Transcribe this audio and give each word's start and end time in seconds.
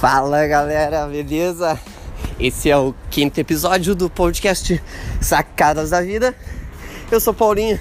Fala 0.00 0.46
galera, 0.46 1.08
beleza? 1.08 1.76
Esse 2.38 2.70
é 2.70 2.76
o 2.76 2.94
quinto 3.10 3.40
episódio 3.40 3.96
do 3.96 4.08
podcast 4.08 4.80
Sacadas 5.20 5.90
da 5.90 6.00
Vida. 6.00 6.36
Eu 7.10 7.18
sou 7.18 7.34
Paulinho 7.34 7.80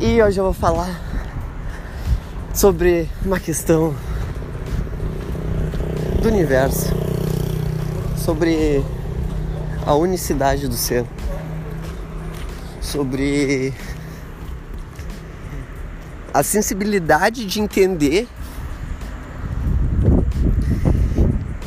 e 0.00 0.22
hoje 0.22 0.40
eu 0.40 0.44
vou 0.44 0.54
falar 0.54 0.98
sobre 2.54 3.06
uma 3.22 3.38
questão 3.38 3.94
do 6.22 6.28
universo, 6.28 6.90
sobre 8.16 8.82
a 9.84 9.94
unicidade 9.94 10.66
do 10.68 10.74
ser, 10.74 11.04
sobre 12.80 13.74
a 16.32 16.42
sensibilidade 16.42 17.44
de 17.44 17.60
entender 17.60 18.26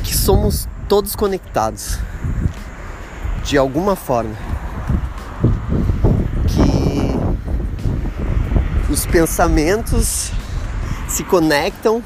que 0.08 0.14
somos 0.28 0.68
todos 0.86 1.16
conectados 1.16 1.98
de 3.44 3.56
alguma 3.56 3.96
forma. 3.96 4.36
Que 6.46 7.16
os 8.92 9.06
pensamentos 9.06 10.30
se 11.08 11.24
conectam 11.24 12.04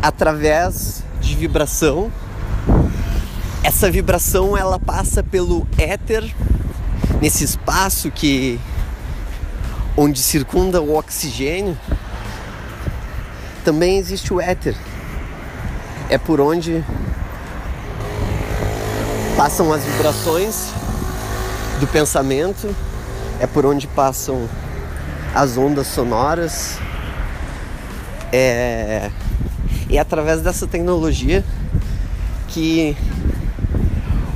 através 0.00 1.04
de 1.20 1.36
vibração. 1.36 2.10
Essa 3.62 3.90
vibração 3.90 4.56
ela 4.56 4.78
passa 4.78 5.22
pelo 5.22 5.68
éter 5.76 6.34
nesse 7.20 7.44
espaço 7.44 8.10
que 8.10 8.58
onde 9.94 10.18
circunda 10.18 10.80
o 10.80 10.96
oxigênio, 10.96 11.76
também 13.66 13.98
existe 13.98 14.32
o 14.32 14.40
éter. 14.40 14.74
É 16.10 16.16
por 16.16 16.40
onde 16.40 16.82
passam 19.36 19.70
as 19.72 19.84
vibrações 19.84 20.70
do 21.80 21.86
pensamento, 21.86 22.74
é 23.38 23.46
por 23.46 23.66
onde 23.66 23.86
passam 23.86 24.48
as 25.34 25.58
ondas 25.58 25.86
sonoras. 25.86 26.78
É, 28.32 29.10
é 29.90 29.98
através 29.98 30.40
dessa 30.40 30.66
tecnologia 30.66 31.44
que 32.48 32.96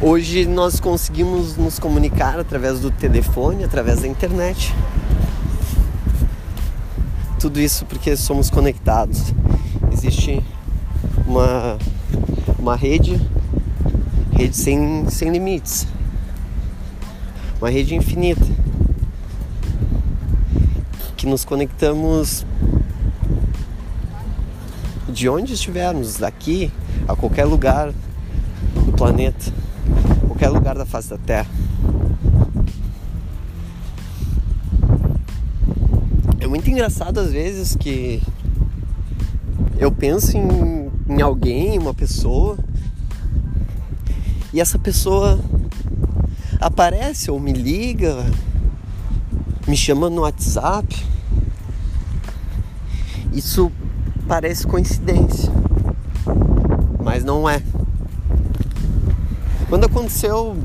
hoje 0.01 0.47
nós 0.47 0.79
conseguimos 0.79 1.57
nos 1.57 1.79
comunicar 1.79 2.39
através 2.39 2.81
do 2.81 2.91
telefone, 2.91 3.65
através 3.65 4.03
da 4.03 4.09
internet. 4.09 4.75
Tudo 7.41 7.59
isso 7.59 7.87
porque 7.87 8.15
somos 8.15 8.51
conectados. 8.51 9.33
Existe 9.91 10.45
uma, 11.33 11.79
uma 12.59 12.77
rede, 12.77 13.19
rede 14.33 14.55
sem, 14.55 15.09
sem 15.09 15.31
limites, 15.31 15.87
uma 17.59 17.71
rede 17.71 17.95
infinita, 17.95 18.45
que 21.17 21.27
nos 21.27 21.43
conectamos 21.43 22.45
de 25.09 25.27
onde 25.29 25.55
estivermos, 25.55 26.19
daqui 26.19 26.71
a 27.09 27.17
qualquer 27.17 27.47
lugar 27.47 27.93
do 28.85 28.93
planeta, 28.93 29.51
qualquer 30.27 30.51
lugar 30.51 30.77
da 30.77 30.85
face 30.85 31.09
da 31.09 31.19
Terra. 31.19 31.49
muito 36.53 36.69
engraçado 36.69 37.19
às 37.19 37.33
vezes 37.33 37.75
que 37.75 38.21
eu 39.79 39.91
penso 39.91 40.37
em, 40.37 40.82
em 41.09 41.21
alguém, 41.21 41.79
uma 41.79 41.95
pessoa, 41.95 42.59
e 44.53 44.61
essa 44.61 44.79
pessoa 44.79 45.41
aparece 46.61 47.31
ou 47.31 47.41
me 47.41 47.53
liga, 47.53 48.25
me 49.67 49.77
chama 49.77 50.11
no 50.11 50.23
WhatsApp. 50.23 51.07
Isso 53.33 53.73
parece 54.29 54.67
coincidência, 54.67 55.51
mas 57.03 57.25
não 57.25 57.49
é. 57.49 57.63
Quando 59.69 59.85
aconteceu, 59.85 60.57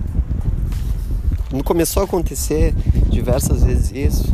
quando 1.50 1.63
começou 1.63 2.01
a 2.01 2.06
acontecer 2.06 2.73
diversas 3.09 3.63
vezes 3.63 3.91
isso, 3.94 4.34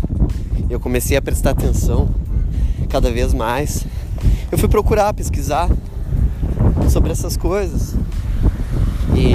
eu 0.70 0.80
comecei 0.80 1.16
a 1.16 1.22
prestar 1.22 1.52
atenção 1.52 2.10
cada 2.90 3.12
vez 3.12 3.34
mais. 3.34 3.86
Eu 4.52 4.58
fui 4.58 4.68
procurar, 4.68 5.14
pesquisar 5.14 5.70
sobre 6.90 7.12
essas 7.12 7.38
coisas 7.38 7.96
e 9.16 9.34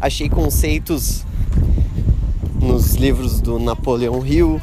achei 0.00 0.28
conceitos 0.28 1.24
nos 2.60 2.94
livros 2.94 3.40
do 3.40 3.58
Napoleão 3.58 4.24
Hill, 4.24 4.60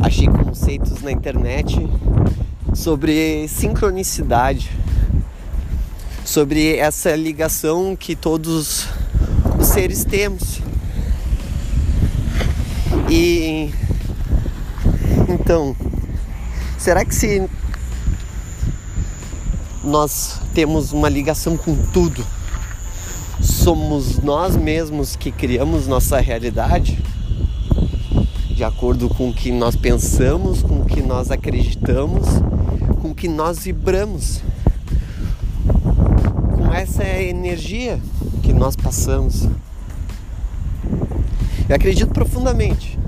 achei 0.00 0.26
conceitos 0.28 1.02
na 1.02 1.10
internet 1.10 1.88
sobre 2.74 3.48
sincronicidade, 3.48 4.70
sobre 6.24 6.76
essa 6.76 7.14
ligação 7.16 7.96
que 7.96 8.14
todos 8.14 8.88
os 9.58 9.66
seres 9.66 10.04
temos. 10.04 10.60
E 13.10 13.70
então, 15.28 15.76
será 16.78 17.04
que 17.04 17.14
se 17.14 17.48
nós 19.84 20.40
temos 20.54 20.92
uma 20.92 21.08
ligação 21.08 21.56
com 21.56 21.76
tudo, 21.92 22.24
somos 23.40 24.18
nós 24.18 24.56
mesmos 24.56 25.14
que 25.14 25.30
criamos 25.30 25.86
nossa 25.86 26.18
realidade? 26.20 26.98
De 28.50 28.64
acordo 28.64 29.08
com 29.08 29.28
o 29.28 29.34
que 29.34 29.52
nós 29.52 29.76
pensamos, 29.76 30.62
com 30.62 30.80
o 30.80 30.84
que 30.84 31.02
nós 31.02 31.30
acreditamos, 31.30 32.24
com 33.02 33.10
o 33.10 33.14
que 33.14 33.28
nós 33.28 33.64
vibramos, 33.64 34.40
com 36.56 36.72
essa 36.72 37.04
energia 37.04 38.00
que 38.42 38.52
nós 38.52 38.76
passamos. 38.76 39.48
Eu 41.68 41.76
acredito 41.76 42.12
profundamente 42.12 42.98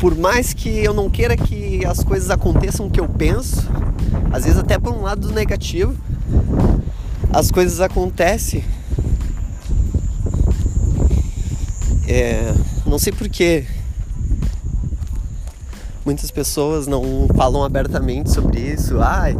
por 0.00 0.16
mais 0.16 0.54
que 0.54 0.82
eu 0.82 0.94
não 0.94 1.10
queira 1.10 1.36
que 1.36 1.84
as 1.84 2.02
coisas 2.02 2.30
aconteçam 2.30 2.86
o 2.86 2.90
que 2.90 2.98
eu 2.98 3.06
penso, 3.06 3.68
às 4.32 4.44
vezes 4.44 4.58
até 4.58 4.78
por 4.78 4.94
um 4.94 5.02
lado 5.02 5.30
negativo, 5.30 5.94
as 7.30 7.50
coisas 7.50 7.80
acontecem. 7.80 8.64
É, 12.08 12.54
não 12.86 12.98
sei 12.98 13.12
porquê. 13.12 13.66
Muitas 16.04 16.30
pessoas 16.30 16.86
não 16.86 17.28
falam 17.36 17.62
abertamente 17.62 18.32
sobre 18.32 18.58
isso. 18.58 18.98
Ai, 19.00 19.36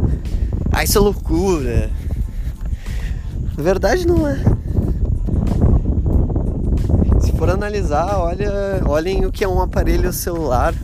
ai 0.71 0.85
isso 0.85 0.97
é 0.99 1.01
loucura. 1.01 1.89
Na 3.57 3.63
verdade 3.63 4.05
não 4.05 4.27
é 4.27 4.60
for 7.41 7.49
analisar, 7.49 8.19
olha, 8.19 8.83
olhem 8.85 9.25
o 9.25 9.31
que 9.31 9.43
é 9.43 9.47
um 9.47 9.59
aparelho 9.59 10.13
celular. 10.13 10.75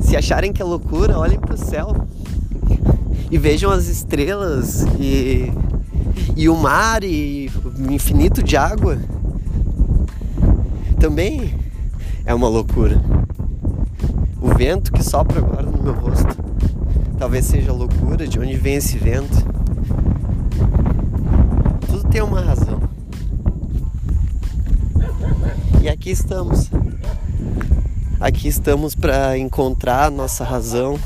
Se 0.00 0.16
acharem 0.16 0.50
que 0.50 0.62
é 0.62 0.64
loucura, 0.64 1.18
olhem 1.18 1.38
para 1.38 1.52
o 1.52 1.58
céu 1.58 1.94
e 3.30 3.36
vejam 3.36 3.70
as 3.70 3.86
estrelas 3.86 4.86
e, 4.98 5.52
e 6.34 6.48
o 6.48 6.56
mar 6.56 7.04
e 7.04 7.50
o 7.78 7.92
infinito 7.92 8.42
de 8.42 8.56
água. 8.56 8.96
Também 10.98 11.54
é 12.24 12.34
uma 12.34 12.48
loucura. 12.48 12.98
O 14.40 14.54
vento 14.56 14.90
que 14.90 15.02
sopra 15.02 15.38
agora 15.38 15.64
no 15.64 15.82
meu 15.82 15.92
rosto 15.92 16.34
talvez 17.18 17.44
seja 17.44 17.74
loucura. 17.74 18.26
De 18.26 18.40
onde 18.40 18.56
vem 18.56 18.76
esse 18.76 18.96
vento? 18.96 19.36
Tudo 21.86 22.08
tem 22.08 22.22
uma 22.22 22.40
razão. 22.40 22.95
E 25.86 25.88
aqui 25.88 26.10
estamos. 26.10 26.68
Aqui 28.18 28.48
estamos 28.48 28.96
para 28.96 29.38
encontrar 29.38 30.10
nossa 30.10 30.42
razão 30.42 30.98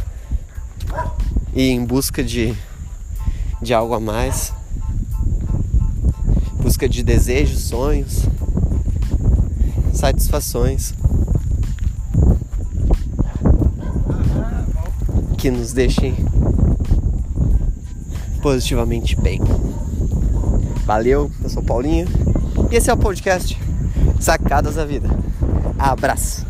e 1.55 1.69
em 1.69 1.85
busca 1.85 2.25
de, 2.25 2.55
de 3.61 3.75
algo 3.75 3.93
a 3.93 4.01
mais, 4.01 4.55
busca 6.63 6.89
de 6.89 7.03
desejos, 7.03 7.61
sonhos, 7.65 8.25
satisfações 9.93 10.95
que 15.37 15.51
nos 15.51 15.75
deixem 15.75 16.15
positivamente 18.41 19.15
bem. 19.15 19.43
Valeu, 20.87 21.31
eu 21.43 21.51
sou 21.51 21.63
Paulinho 21.63 22.09
e 22.71 22.77
esse 22.77 22.89
é 22.89 22.95
o 22.95 22.97
podcast 22.97 23.70
Sacadas 24.21 24.75
da 24.75 24.85
Vida. 24.85 25.09
Abraço! 25.79 26.50